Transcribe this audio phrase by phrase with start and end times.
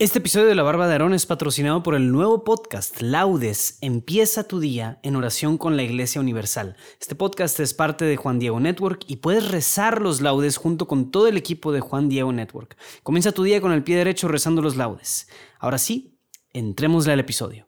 [0.00, 4.46] Este episodio de La Barba de Aarón es patrocinado por el nuevo podcast Laudes, Empieza
[4.46, 6.76] tu día en oración con la Iglesia Universal.
[7.00, 11.10] Este podcast es parte de Juan Diego Network y puedes rezar los laudes junto con
[11.10, 12.76] todo el equipo de Juan Diego Network.
[13.02, 15.26] Comienza tu día con el pie derecho rezando los laudes.
[15.58, 16.16] Ahora sí,
[16.52, 17.66] entrémosle al episodio.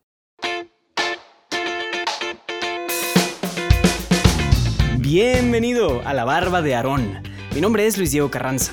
[4.99, 7.25] Bienvenido a La Barba de Aarón.
[7.57, 8.73] Mi nombre es Luis Diego Carranza.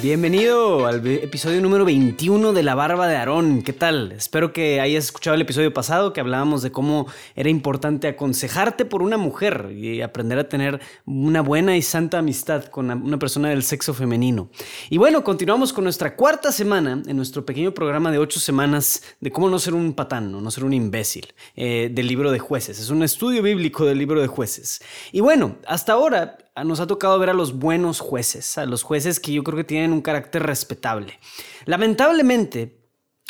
[0.00, 3.62] Bienvenido al episodio número 21 de La Barba de Aarón.
[3.62, 4.12] ¿Qué tal?
[4.12, 9.02] Espero que hayas escuchado el episodio pasado que hablábamos de cómo era importante aconsejarte por
[9.02, 13.64] una mujer y aprender a tener una buena y santa amistad con una persona del
[13.64, 14.50] sexo femenino.
[14.88, 19.32] Y bueno, continuamos con nuestra cuarta semana en nuestro pequeño programa de ocho semanas de
[19.32, 22.78] cómo no ser un patán no ser un imbécil eh, del libro de jueces.
[22.78, 24.80] Es un estudio bíblico del libro de jueces.
[25.10, 29.20] Y bueno, hasta ahora nos ha tocado ver a los buenos jueces, a los jueces
[29.20, 31.18] que yo creo que tienen un carácter respetable.
[31.64, 32.78] Lamentablemente,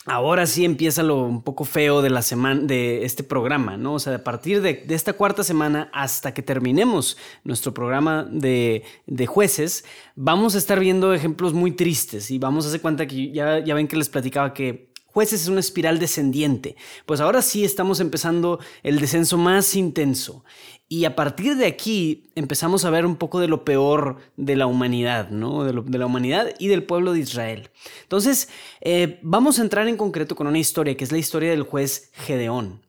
[0.09, 3.95] ahora sí empieza lo un poco feo de la semana de este programa, ¿no?
[3.95, 8.85] O sea, a partir de, esta cuarta semana hasta que terminemos nuestro programa de,
[9.27, 13.59] jueces, vamos a estar viendo ejemplos muy tristes y vamos a hacer cuenta que ya,
[13.59, 14.88] ya ven que les platicaba que
[15.19, 16.77] jueces es una espiral descendiente.
[17.05, 20.45] Pues ahora sí estamos empezando el descenso más intenso.
[20.89, 24.67] Y a partir de aquí empezamos a ver un poco de lo peor de la
[24.67, 25.65] humanidad, ¿no?
[25.65, 27.71] De, la humanidad y del pueblo de Israel.
[28.05, 28.49] Entonces,
[28.81, 32.13] eh, vamos a entrar en concreto con una historia, que es la historia del juez
[32.15, 32.81] Gedeón.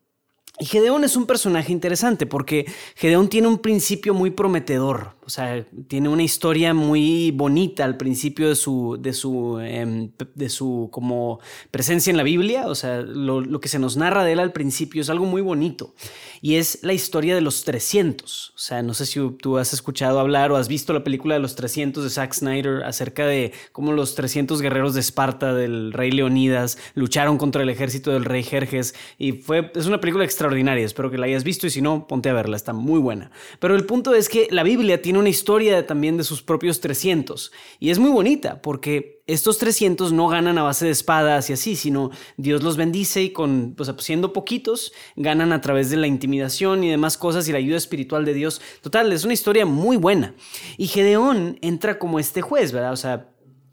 [0.62, 2.66] Y Gedeón es un personaje interesante porque
[2.96, 8.50] Gedeón tiene un principio muy prometedor, o sea, tiene una historia muy bonita al principio
[8.50, 11.40] de su, de su, em, de su como
[11.72, 14.52] presencia en la Biblia, o sea, lo, lo, que se nos narra de él al
[14.52, 15.94] principio es algo muy bonito.
[16.42, 20.20] Y es la historia de los 300, o sea, no sé si tú has escuchado
[20.20, 23.94] hablar o has visto la película de los 300 de Zack Snyder acerca de cómo
[23.94, 28.94] los 300 guerreros de Esparta del rey Leonidas lucharon contra el ejército del rey Jerjes.
[29.18, 30.49] Y fue, es una película extraordinaria
[30.84, 33.32] espero que la hayas visto y si no, ponte a verla, está muy buena.
[33.60, 37.52] Pero el punto es que la Biblia tiene una historia también de sus propios 300
[37.80, 41.76] y es muy bonita porque estos 300 no ganan a base de espadas y así,
[41.76, 46.84] sino Dios los bendice y con, pues siendo poquitos, ganan a través de la intimidación
[46.84, 48.62] y demás cosas y la ayuda espiritual de Dios.
[48.82, 50.34] Total, es una historia muy buena.
[50.78, 52.94] Y Gedeón entra como este juez, ¿verdad?
[52.94, 53.28] O sea,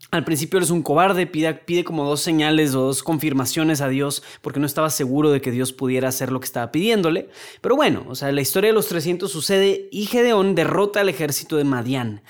[0.09, 4.59] al principio eres un cobarde, pide, como dos señales o dos confirmaciones a Dios porque
[4.59, 7.29] no estaba seguro de que Dios pudiera hacer lo que estaba pidiéndole.
[7.61, 11.57] Pero bueno, o sea, la historia de los 300 sucede y Gedeón derrota al ejército
[11.57, 12.21] de Madián.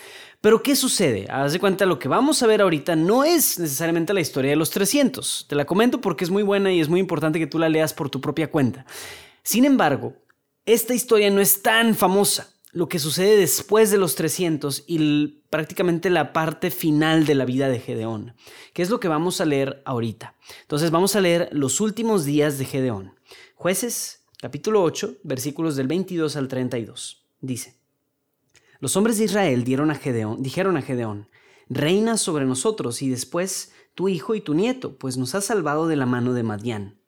[0.42, 1.28] Pero ¿qué sucede?
[1.30, 4.58] Haz de cuenta, lo que vamos a ver ahorita no es necesariamente la historia de
[4.58, 5.46] los 300.
[5.48, 7.94] Te la comento porque es muy buena y es muy importante que tú la leas
[7.94, 8.86] por tu propia cuenta.
[9.44, 10.16] Sin embargo,
[10.66, 16.10] esta historia no es tan famosa lo que sucede después de los 300 y prácticamente
[16.10, 18.36] la parte final de la vida de Gedeón,
[18.74, 20.36] que es lo que vamos a leer ahorita.
[20.62, 23.14] Entonces vamos a leer los últimos días de Gedeón.
[23.56, 27.26] Jueces, capítulo 8, versículos del 22 al 32.
[27.40, 27.76] Dice,
[28.80, 31.30] los hombres de Israel dieron a Gedeón, dijeron a Gedeón,
[31.70, 35.96] reina sobre nosotros y después tu hijo y tu nieto, pues nos has salvado de
[35.96, 37.00] la mano de Madián.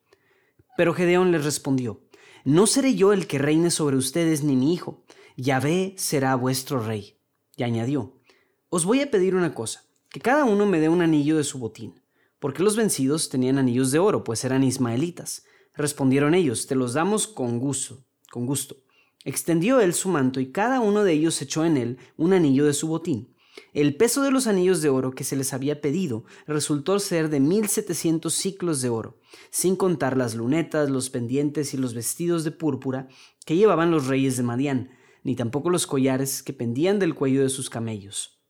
[0.76, 2.00] Pero Gedeón les respondió,
[2.44, 5.04] no seré yo el que reine sobre ustedes ni mi hijo
[5.40, 7.16] Yahvé será vuestro rey.
[7.56, 8.20] Y añadió,
[8.68, 11.58] Os voy a pedir una cosa, que cada uno me dé un anillo de su
[11.58, 11.98] botín,
[12.38, 15.44] porque los vencidos tenían anillos de oro, pues eran ismaelitas.
[15.74, 18.76] Respondieron ellos, Te los damos con gusto, con gusto.
[19.24, 22.74] Extendió él su manto y cada uno de ellos echó en él un anillo de
[22.74, 23.34] su botín.
[23.72, 27.40] El peso de los anillos de oro que se les había pedido resultó ser de
[27.40, 29.18] mil setecientos ciclos de oro,
[29.50, 33.08] sin contar las lunetas, los pendientes y los vestidos de púrpura
[33.46, 34.90] que llevaban los reyes de Madián,
[35.22, 38.40] ni tampoco los collares que pendían del cuello de sus camellos.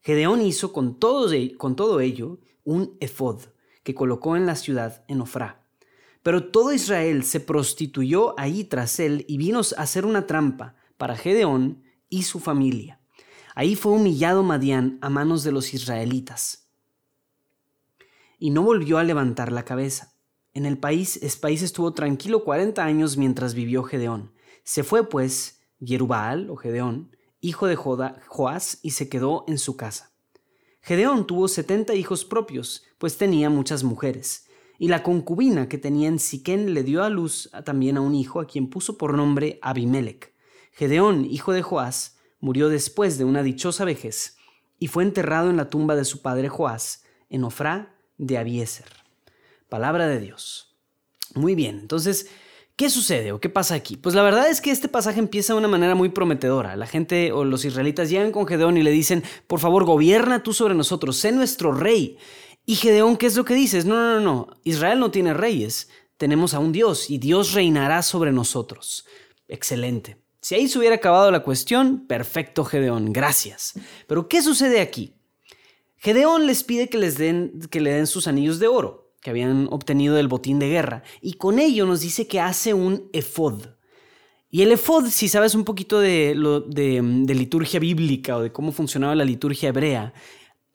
[0.00, 3.40] Gedeón hizo con todo, con todo ello un efod
[3.82, 5.64] que colocó en la ciudad en Ofrá.
[6.22, 11.16] Pero todo Israel se prostituyó ahí tras él y vino a hacer una trampa para
[11.16, 13.00] Gedeón y su familia.
[13.54, 16.68] Ahí fue humillado Madián a manos de los israelitas.
[18.38, 20.14] Y no volvió a levantar la cabeza.
[20.54, 24.32] En el país, el país estuvo tranquilo cuarenta años mientras vivió Gedeón.
[24.64, 30.12] Se fue, pues, Jerubal o Gedeón, hijo de Joás, y se quedó en su casa.
[30.80, 34.46] Gedeón tuvo setenta hijos propios, pues tenía muchas mujeres,
[34.78, 38.40] y la concubina que tenía en Siquén le dio a luz también a un hijo
[38.40, 40.32] a quien puso por nombre Abimelech.
[40.72, 44.36] Gedeón, hijo de Joás, murió después de una dichosa vejez,
[44.78, 48.86] y fue enterrado en la tumba de su padre Joás, en Ofrá de Abieser.
[49.68, 50.76] Palabra de Dios.
[51.34, 52.30] Muy bien, entonces,
[52.78, 53.96] ¿qué sucede o qué pasa aquí?
[53.96, 56.76] Pues la verdad es que este pasaje empieza de una manera muy prometedora.
[56.76, 60.54] La gente o los israelitas llegan con Gedeón y le dicen, por favor, gobierna tú
[60.54, 62.18] sobre nosotros, sé nuestro rey.
[62.64, 63.84] Y Gedeón, ¿qué es lo que dices?
[63.84, 68.02] No, no, no, no, Israel no tiene reyes, tenemos a un Dios y Dios reinará
[68.02, 69.04] sobre nosotros.
[69.48, 70.16] Excelente.
[70.40, 73.74] Si ahí se hubiera acabado la cuestión, perfecto Gedeón, gracias.
[74.06, 75.16] Pero ¿qué sucede aquí?
[75.96, 79.68] Gedeón les pide que les den que le den sus anillos de oro que habían
[79.70, 83.66] obtenido del botín de guerra y con ello nos dice que hace un efod.
[84.50, 86.34] Y el efod, si sabes un poquito de,
[86.66, 90.14] de, liturgia bíblica o de cómo funcionaba la liturgia hebrea,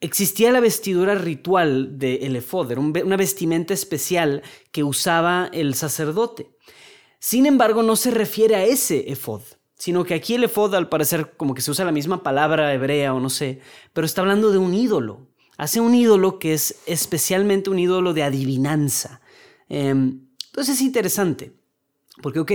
[0.02, 6.52] existía la vestidura ritual del efod, era una vestimenta especial que usaba el sacerdote.
[7.18, 9.42] Sin embargo, no se refiere a ese efod,
[9.74, 13.16] sino que aquí el efod al parecer como que se usa la misma palabra hebrea
[13.16, 13.62] o no sé,
[13.94, 15.33] pero está hablando de un ídolo.
[15.58, 19.22] Hace un ídolo que es especialmente un ídolo de adivinanza.
[19.70, 21.54] Em, entonces es interesante,
[22.22, 22.52] porque ok,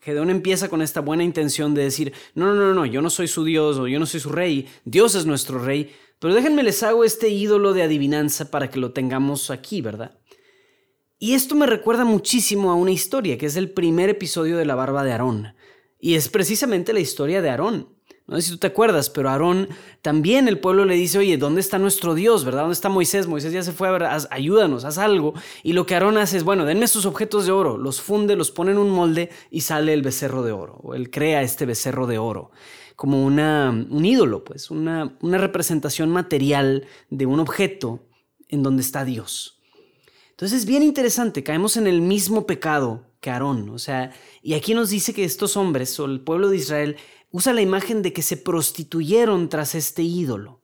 [0.00, 3.28] Gedeón empieza con esta buena intención de decir, no, no, no, no, yo no soy
[3.28, 6.82] su Dios o yo no soy su rey, Dios es nuestro rey, pero déjenme les
[6.82, 10.18] hago este ídolo de adivinanza para que lo tengamos aquí, ¿verdad?
[11.18, 14.76] Y esto me recuerda muchísimo a una historia, que es el primer episodio de la
[14.76, 15.54] barba de Aarón.
[15.98, 17.97] Y es precisamente la historia de Aarón.
[18.28, 19.70] No sé si tú te acuerdas, pero Aarón
[20.02, 22.44] también el pueblo le dice, oye, ¿dónde está nuestro Dios?
[22.44, 22.60] ¿Verdad?
[22.60, 23.26] ¿Dónde está Moisés?
[23.26, 25.32] Moisés ya se fue a ver, ayúdanos, haz algo.
[25.62, 28.50] Y lo que Aarón hace es, bueno, denme sus objetos de oro, los funde, los
[28.50, 30.78] pone en un molde y sale el becerro de oro.
[30.82, 32.50] O él crea este becerro de oro
[32.96, 38.00] como una, un ídolo, pues, una, una representación material de un objeto
[38.48, 39.58] en donde está Dios.
[40.30, 44.74] Entonces es bien interesante, caemos en el mismo pecado que Aarón, o sea, y aquí
[44.74, 46.96] nos dice que estos hombres o el pueblo de Israel
[47.30, 50.62] usa la imagen de que se prostituyeron tras este ídolo.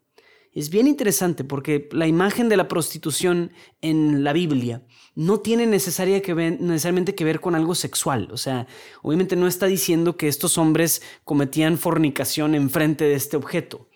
[0.53, 4.83] Es bien interesante porque la imagen de la prostitución en la Biblia
[5.17, 8.29] no tiene necesaria que necesariamente que ver con algo sexual.
[8.31, 8.69] O sea,
[9.03, 13.89] obviamente no está diciendo que estos hombres cometían fornicación enfrente de este objeto.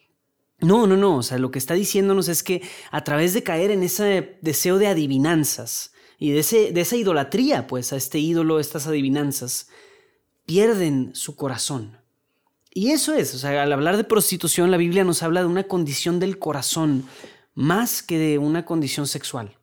[0.60, 1.18] No, no, no.
[1.18, 4.78] O sea, lo que está diciéndonos es que a través de caer en ese deseo
[4.78, 9.68] de adivinanzas y de, ese, de esa idolatría, pues, a este ídolo, estas adivinanzas,
[10.44, 11.97] pierden su corazón.
[12.78, 15.64] Y eso es, o sea, al hablar de prostitución, la Biblia nos habla de una
[15.64, 17.06] condición del corazón
[17.54, 19.58] más que de una condición sexual.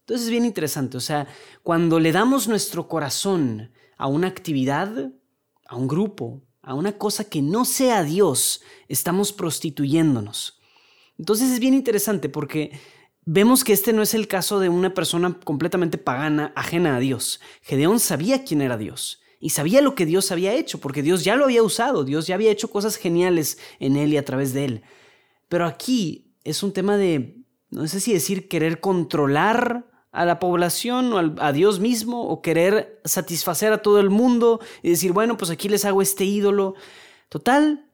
[0.00, 1.28] Entonces es bien interesante, o sea,
[1.62, 5.12] cuando le damos nuestro corazón a una actividad,
[5.68, 10.58] a un grupo, a una cosa que no sea Dios, estamos prostituyéndonos.
[11.16, 12.72] Entonces es bien interesante porque
[13.24, 17.40] vemos que este no es el caso de una persona completamente pagana, ajena a Dios.
[17.62, 21.36] Gedeón sabía quién era Dios y sabía lo que Dios había hecho, porque Dios ya
[21.36, 24.64] lo había usado, Dios ya había hecho cosas geniales en él y a través de
[24.64, 24.82] él.
[25.48, 31.12] Pero aquí es un tema de, no sé si decir querer controlar a la población
[31.12, 35.50] o a Dios mismo o querer satisfacer a todo el mundo y decir, bueno, pues
[35.50, 36.74] aquí les hago este ídolo.
[37.28, 37.88] Total,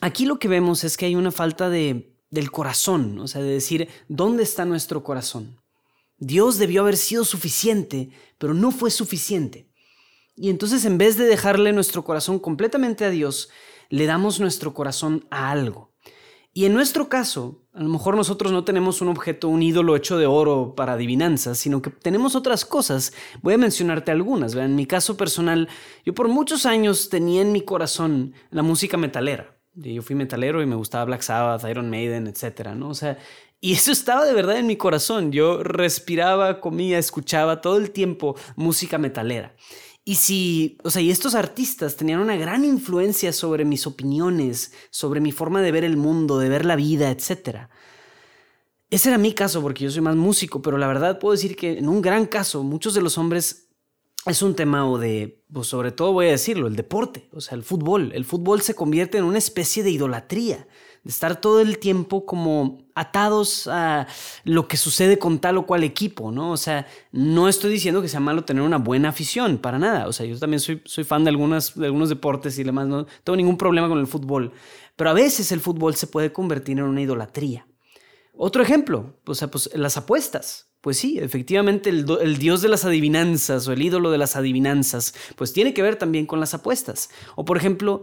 [0.00, 3.50] aquí lo que vemos es que hay una falta de, del corazón, o sea, de
[3.50, 5.60] decir, ¿dónde está nuestro corazón?
[6.18, 9.68] Dios debió haber sido suficiente, pero no fue suficiente.
[10.36, 13.50] Y entonces en vez de dejarle nuestro corazón completamente a Dios,
[13.88, 15.92] le damos nuestro corazón a algo.
[16.56, 20.18] Y en nuestro caso, a lo mejor nosotros no tenemos un objeto, un ídolo hecho
[20.18, 23.12] de oro para adivinanzas, sino que tenemos otras cosas.
[23.42, 24.54] Voy a mencionarte algunas.
[24.54, 25.68] En mi caso personal,
[26.04, 29.56] yo por muchos años tenía en mi corazón la música metalera.
[29.74, 32.68] Yo fui metalero y me gustaba Black Sabbath, Iron Maiden, etc.
[32.76, 32.90] ¿no?
[32.90, 33.18] O sea,
[33.60, 35.32] y eso estaba de verdad en mi corazón.
[35.32, 39.56] Yo respiraba, comía, escuchaba todo el tiempo música metalera.
[40.04, 45.20] Y si, o sea, y estos artistas tenían una gran influencia sobre mis opiniones, sobre
[45.20, 47.68] mi forma de ver el mundo, de ver la vida, etc.
[48.90, 51.78] Ese era mi caso porque yo soy más músico, pero la verdad puedo decir que
[51.78, 53.70] en un gran caso muchos de los hombres
[54.26, 57.56] es un tema o de, pues sobre todo voy a decirlo, el deporte, o sea,
[57.56, 58.12] el fútbol.
[58.14, 60.66] El fútbol se convierte en una especie de idolatría
[61.04, 64.06] de estar todo el tiempo como atados a
[64.44, 66.50] lo que sucede con tal o cual equipo, ¿no?
[66.50, 70.08] O sea, no estoy diciendo que sea malo tener una buena afición, para nada.
[70.08, 73.58] O sea, yo también soy, fan de, de algunos deportes y demás, no tengo ningún
[73.58, 74.52] problema con el fútbol.
[74.96, 77.66] Pero a veces el fútbol se puede convertir en una idolatría.
[78.36, 80.70] Otro ejemplo, o sea, pues las apuestas.
[80.80, 85.14] Pues sí, efectivamente el, el, dios de las adivinanzas o el ídolo de las adivinanzas,
[85.34, 87.08] pues tiene que ver también con las apuestas.
[87.36, 88.02] O por ejemplo,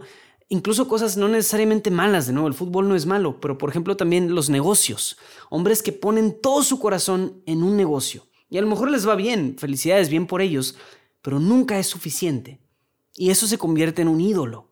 [0.52, 3.96] incluso cosas no necesariamente malas, de nuevo, el fútbol no es malo, pero por ejemplo
[3.96, 5.16] también los negocios,
[5.48, 8.26] hombres que ponen todo su corazón en un negocio.
[8.50, 10.76] Y a lo mejor les va bien, felicidades, bien por ellos,
[11.22, 12.60] pero nunca es suficiente.
[13.16, 14.68] Y eso se convierte en un ídolo.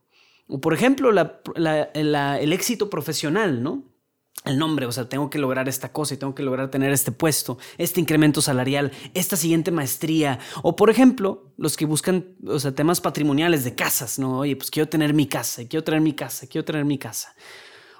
[0.49, 3.90] O por ejemplo, el éxito profesional, ¿no?
[4.45, 7.13] El nombre, o sea, tengo que lograr esta cosa y tengo que lograr tener este
[7.13, 10.39] puesto, este incremento salarial, esta siguiente maestría.
[10.63, 14.39] O por ejemplo, los que buscan, o sea, temas patrimoniales de casas, ¿no?
[14.39, 17.35] Oye, pues quiero tener mi casa, quiero tener mi casa, quiero tener mi casa.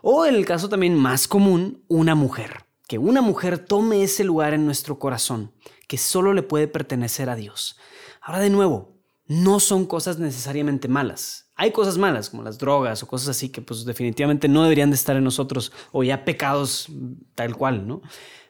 [0.03, 2.65] O el caso también más común, una mujer.
[2.89, 5.53] Que una mujer tome ese lugar en nuestro corazón,
[5.87, 7.79] que solo le puede pertenecer a Dios.
[8.23, 9.00] Ahora de nuevo,
[9.31, 11.53] no son cosas necesariamente malas.
[11.55, 14.97] Hay cosas malas, como las drogas o cosas así, que pues definitivamente no deberían de
[14.97, 16.89] estar en nosotros, o ya pecados
[17.37, 18.03] tal cual, ¿no?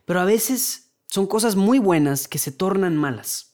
[0.07, 3.53] Pero a veces son cosas muy buenas que se tornan malas.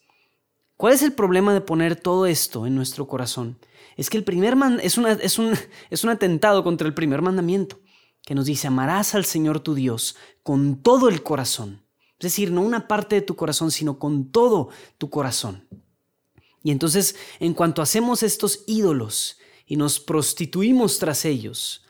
[0.76, 3.58] ¿Cuál es el problema de poner todo esto en nuestro corazón?
[3.96, 5.52] Es que el primer man es, es, un,
[5.90, 7.80] es un atentado contra el primer mandamiento,
[8.22, 10.14] que nos dice, amarás al Señor tu Dios
[10.44, 11.82] con todo el corazón.
[12.20, 15.66] Es decir, no una parte de tu corazón, sino con todo tu corazón.
[16.66, 21.86] Y entonces, en cuanto hacemos estos ídolos y nos prostituimos tras ellos,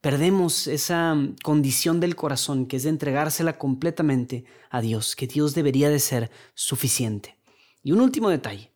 [0.00, 5.90] perdemos esa condición del corazón que es de entregársela completamente a Dios, que Dios debería
[5.90, 7.36] de ser suficiente.
[7.82, 8.70] Y un último detalle.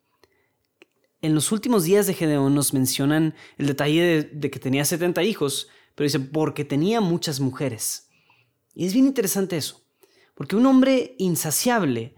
[1.23, 5.69] En los últimos días de Gedeón nos mencionan el detalle de, que tenía 70 hijos,
[5.95, 8.09] pero dice, porque tenía muchas mujeres.
[8.75, 9.81] Y es bien interesante eso,
[10.35, 12.17] porque un hombre insaciable,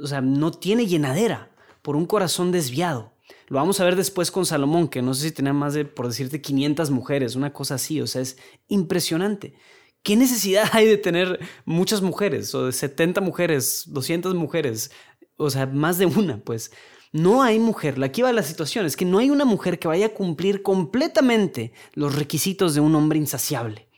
[0.00, 1.56] o sea, no tiene llenadera
[1.88, 3.14] por un corazón desviado.
[3.46, 6.06] Lo vamos a ver después con Salomón, que no sé si tenía más de, por
[6.06, 9.54] decirte, 500 mujeres, una cosa así, o sea, es impresionante.
[10.02, 14.90] ¿Qué necesidad hay de tener muchas mujeres, o de 70 mujeres, 200 mujeres,
[15.38, 16.72] o sea, más de una, pues?
[17.10, 20.04] No hay mujer, aquí va la situación, es que no hay una mujer que vaya
[20.04, 23.88] a cumplir completamente los requisitos de un hombre insaciable.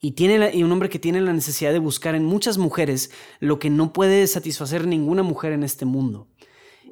[0.00, 3.58] Y, tiene y un hombre que tiene la necesidad de buscar en muchas mujeres lo
[3.58, 6.28] que no puede satisfacer ninguna mujer en este mundo.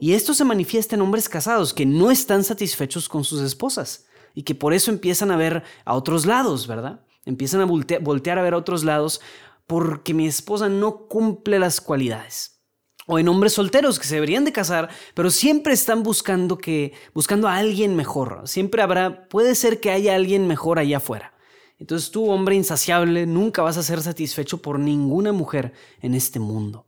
[0.01, 4.43] Y esto se manifiesta en hombres casados que no están satisfechos con sus esposas y
[4.43, 7.01] que por eso empiezan a ver a otros lados, ¿verdad?
[7.25, 9.21] Empiezan a voltear a ver a otros lados
[9.67, 12.61] porque mi esposa no cumple las cualidades.
[13.07, 17.49] O en hombres solteros que se deberían de casar, pero siempre están buscando que buscando
[17.49, 18.43] a alguien mejor.
[18.47, 21.35] Siempre habrá, puede ser que haya alguien mejor allá afuera.
[21.79, 26.87] Entonces tú, hombre insaciable, nunca vas a ser satisfecho por ninguna mujer en este mundo.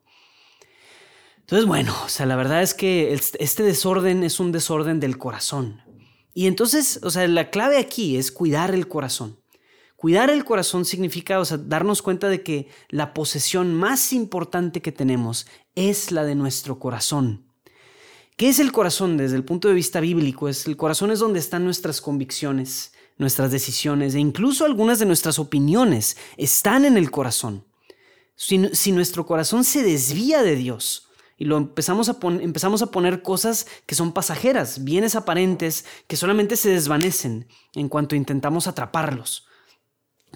[1.47, 5.81] Entonces, bueno, o sea, la verdad es que este desorden es un desorden del corazón.
[6.35, 9.38] Y entonces, o sea, la clave aquí es cuidar el corazón.
[9.95, 14.91] Cuidar el corazón significa, o sea, darnos cuenta de que la posesión más importante que
[14.91, 17.47] tenemos es la de nuestro corazón.
[18.37, 20.49] ¿Qué es el corazón desde el punto de vista bíblico?
[20.49, 25.38] Es, el corazón es donde están nuestras convicciones, nuestras decisiones e incluso algunas de nuestras
[25.38, 27.65] opiniones están en el corazón.
[28.35, 31.06] Si, si nuestro corazón se desvía de Dios,
[31.37, 36.57] y lo empezamos a, empezamos a poner cosas que son pasajeras, bienes aparentes, que solamente
[36.57, 39.47] se desvanecen en cuanto intentamos atraparlos.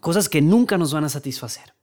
[0.00, 1.74] Cosas que nunca nos van a satisfacer.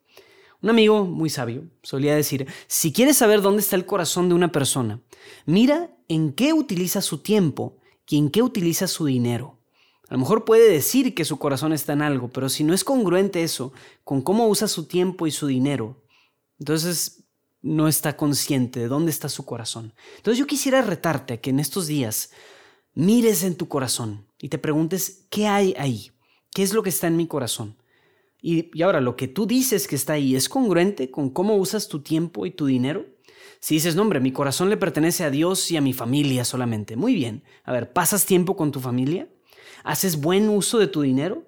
[0.61, 4.51] Un amigo muy sabio solía decir, si quieres saber dónde está el corazón de una
[4.51, 5.01] persona,
[5.45, 9.59] mira en qué utiliza su tiempo y en qué utiliza su dinero.
[10.09, 12.83] A lo mejor puede decir que su corazón está en algo, pero si no es
[12.83, 16.01] congruente eso con cómo usa su tiempo y su dinero,
[16.59, 17.26] entonces
[17.67, 19.93] no está consciente de dónde está su corazón.
[20.17, 22.31] Entonces yo quisiera retarte a que en estos días
[22.93, 26.11] mires en tu corazón y te preguntes, ¿qué hay ahí?
[26.53, 27.75] ¿Qué es lo que está en mi corazón?
[28.41, 31.87] Y, y, ahora, lo que tú dices que está ahí, ¿es congruente con cómo usas
[31.87, 33.05] tu tiempo y tu dinero?
[33.59, 36.95] Si dices, no, hombre, mi corazón le pertenece a Dios y a mi familia solamente.
[36.95, 37.43] Muy bien.
[37.63, 39.27] A ver, ¿pasas tiempo con tu familia?
[39.83, 41.47] ¿Haces buen uso de tu dinero?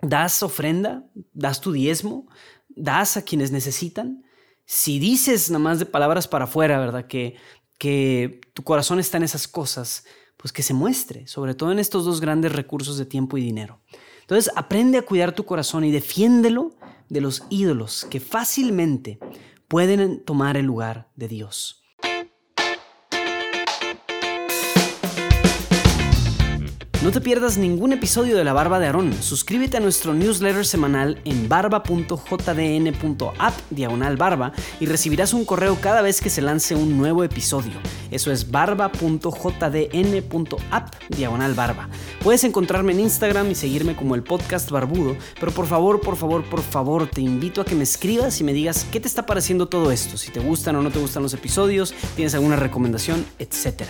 [0.00, 1.04] ¿Das ofrenda?
[1.32, 2.26] ¿Das tu diezmo?
[2.68, 4.24] ¿Das a quienes necesitan?
[4.66, 7.06] Si dices nada más de palabras para afuera, ¿verdad?
[7.06, 7.36] Que,
[7.78, 10.04] que tu corazón está en esas cosas,
[10.36, 13.80] pues que se muestre, sobre todo en estos dos grandes recursos de tiempo y dinero.
[14.22, 16.76] Entonces, aprende a cuidar tu corazón y defiéndelo
[17.08, 19.18] de los ídolos que fácilmente
[19.68, 21.83] pueden tomar el lugar de Dios.
[27.04, 29.12] No te pierdas ningún episodio de La Barba de Aarón.
[29.12, 31.94] Suscríbete a nuestro newsletter semanal en barba.jdn.app
[33.68, 37.74] diagonal barba y recibirás un correo cada vez que se lance un nuevo episodio.
[38.10, 38.94] Eso es barba.jdn.app
[41.10, 41.90] diagonal barba.
[42.22, 46.42] Puedes encontrarme en Instagram y seguirme como el podcast barbudo, pero por favor, por favor,
[46.44, 49.68] por favor, te invito a que me escribas y me digas qué te está pareciendo
[49.68, 53.82] todo esto, si te gustan o no te gustan los episodios, tienes alguna recomendación, etc.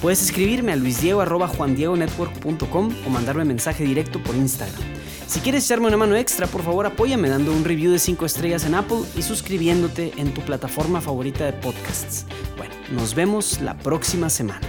[0.00, 2.61] Puedes escribirme a luisdiego.juandiegonetwork.com
[3.06, 4.80] o mandarme mensaje directo por Instagram.
[5.26, 8.64] Si quieres echarme una mano extra, por favor apóyame dando un review de 5 estrellas
[8.64, 12.26] en Apple y suscribiéndote en tu plataforma favorita de podcasts.
[12.56, 14.60] Bueno, nos vemos la próxima semana.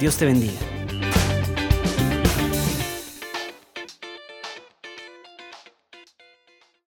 [0.00, 0.71] Dios te bendiga.